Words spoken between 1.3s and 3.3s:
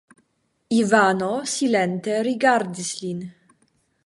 silente rigardis lin.